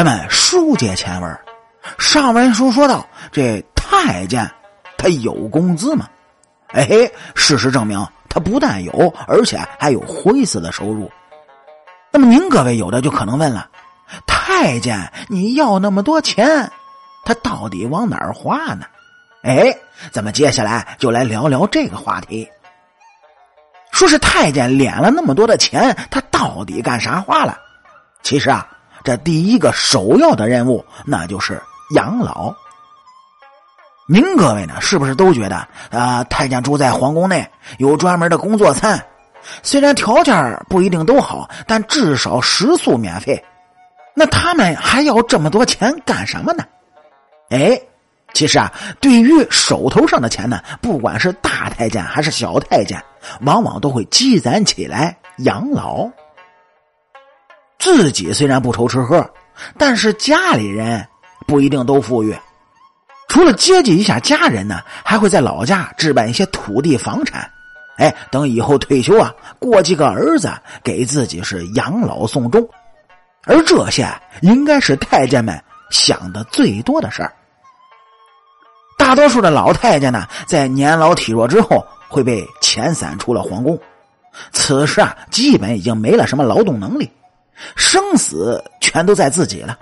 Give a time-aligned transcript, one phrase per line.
[0.00, 1.38] 咱们书接前文，
[1.98, 4.50] 上文书说到这太监
[4.96, 6.08] 他有工资吗？
[6.68, 6.88] 哎，
[7.34, 11.12] 事实证明他不但有，而且还有灰色的收入。
[12.10, 13.68] 那么您各位有的就可能问了：
[14.26, 16.72] 太监你要那么多钱，
[17.26, 18.86] 他到底往哪儿花呢？
[19.42, 19.76] 哎，
[20.10, 22.48] 咱们接下来就来聊聊这个话题。
[23.92, 27.58] 说是太监敛了那么多的钱，他到底干啥花了？
[28.22, 28.66] 其实啊。
[29.04, 31.60] 这第一个首要的任务，那就是
[31.94, 32.54] 养老。
[34.06, 39.06] 您各位呢，是不是都觉得啊，太监住在皇宫内，有专门的工作餐，
[39.62, 43.44] 虽然条件不一定都好，但至少食宿免费。
[44.14, 46.64] 那他们还要这么多钱干什么呢？
[47.50, 47.80] 哎，
[48.34, 53.00] 其实啊，对于手头上的钱呢，不管是大太监还是小太监，
[53.42, 56.10] 往往都会积攒起来养老。
[57.80, 59.28] 自己虽然不愁吃喝，
[59.76, 61.04] 但是家里人
[61.46, 62.36] 不一定都富裕。
[63.26, 67.50] 除了接济一下家人呢，还会在老家置办一些土地房产。
[67.96, 70.50] 哎，等以后退休啊，过几个儿子
[70.82, 72.68] 给自己是养老送终。
[73.44, 74.06] 而这些
[74.42, 75.58] 应该是太监们
[75.90, 77.32] 想的最多的事儿。
[78.98, 83.80] 大多数的老太监呢，在年老体弱之后会被遣散出了皇宫，
[84.52, 87.10] 此时啊，基本已经没了什么劳动能力。
[87.76, 89.78] 生死全都在自己了。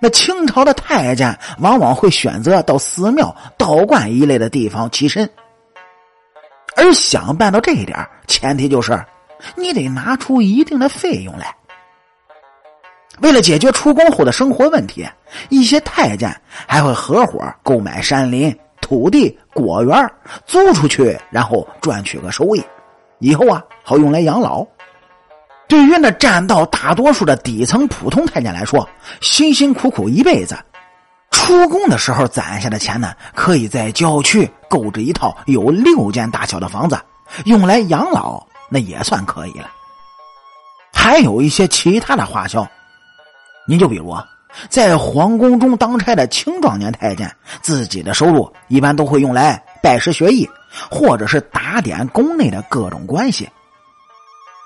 [0.00, 5.30] 那清朝的太监往往会选择到寺庙、道观一类的地方栖身，
[6.76, 9.02] 而想办到这一点，前提就是
[9.56, 11.54] 你得拿出一定的费用来。
[13.20, 15.08] 为了解决出宫后的生活问题，
[15.48, 20.12] 一些太监还会合伙购买山林、土地、果园，
[20.44, 22.62] 租出去，然后赚取个收益，
[23.20, 24.66] 以后啊好用来养老。
[25.66, 28.88] 对于那占到大多数的底层普通太监来说，
[29.20, 30.56] 辛辛苦苦一辈子，
[31.30, 36.98] 出宫的时候攒下的钱呢，可以在郊区购置一套有六间大小的房子，
[37.46, 39.70] 用来养老，那也算可以了。
[40.92, 42.66] 还有一些其他的花销，
[43.66, 44.14] 您就比如
[44.68, 50.48] 在皇宫中当差的青壮年太监，自己的收入一般都会用来拜师学艺，
[50.90, 53.48] 或者是打点宫内的各种关系。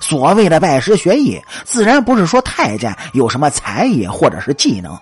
[0.01, 4.97] 所谓的拜师学艺，自然不是说太监有什么才艺或者是技能，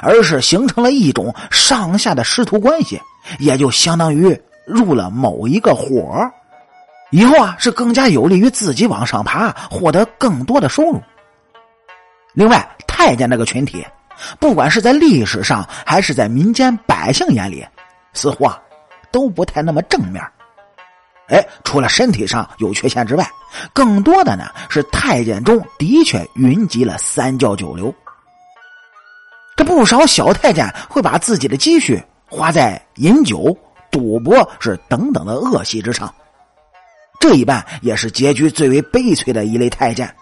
[0.00, 3.00] 而是形成了一种上下的师徒关系，
[3.38, 6.30] 也就相当于入了某一个伙
[7.10, 11.02] 以后啊是更加有利于自己往上爬，获得更多的收入。
[12.32, 13.84] 另外，太监这个群体，
[14.38, 17.66] 不管是在历史上还是在民间百姓眼里，
[18.14, 18.58] 似乎啊
[19.10, 20.22] 都不太那么正面。
[21.32, 23.26] 哎，除了身体上有缺陷之外，
[23.72, 27.92] 更多的呢是太监中的确云集了三教九流。
[29.56, 33.56] 这不少小太监会把自己的积蓄花在饮酒、
[33.90, 36.14] 赌博是等等的恶习之上，
[37.18, 40.14] 这一半也是结局最为悲催的一类太监。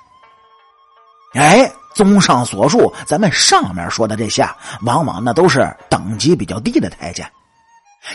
[1.35, 4.49] 哎，综上所述，咱们上面说的这些，
[4.83, 7.29] 往往那都是等级比较低的太监。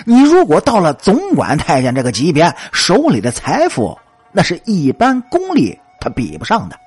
[0.03, 3.97] 你如果到了总管太监这个级别，手里的财富
[4.31, 6.77] 那是一般功力他比不上的。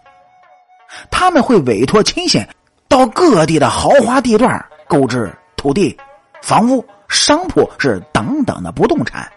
[1.11, 2.45] 他们会委托亲信
[2.89, 5.97] 到各地的豪华地段购置土地、
[6.43, 9.31] 房屋、商铺是等等的不动产。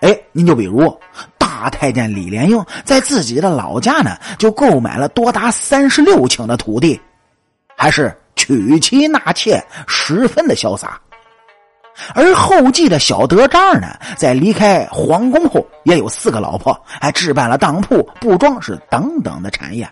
[0.00, 0.98] 哎，您就比如
[1.36, 6.98] 大太监李莲英在自己的老家呢，就购买了多达三十六顷的土地，
[7.76, 10.98] 还是娶妻纳妾，十分的潇洒。
[12.14, 19.88] 而后继的小德章呢，在离开皇宫后，也有四个老婆，还置办了当铺、布庄是等等的产业。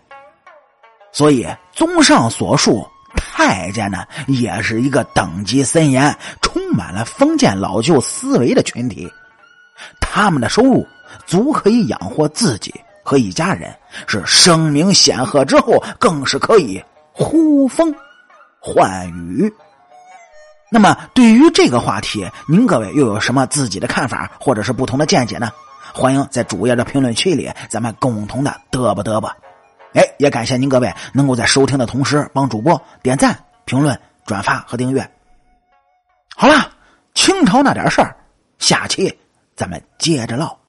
[1.13, 2.87] 所以，综上所述，
[3.17, 9.11] 太监呢，也是一个等级森严、充满了封建老旧思维的群体。
[10.01, 10.87] 他们的收入
[11.27, 13.75] 足可以养活自己和一家人，
[14.07, 16.83] 是声名显赫之后，更是可以
[17.13, 17.95] 呼风
[18.59, 19.53] 唤雨。
[20.71, 25.51] 那么，对于这个话题，您各位又有什么自己的看法，或者是不同的见解呢？
[25.95, 29.35] 欢迎在主页的评论区里，咱们共同的嘚啵嘚啵。
[29.95, 35.11] 哎，也感谢您各位能够在收听的同时帮主播点赞、评论、转发和订阅。
[36.37, 36.71] 好了，
[37.15, 38.15] 清朝那点事儿，
[38.59, 39.19] 下期
[39.57, 40.59] 咱们接着唠。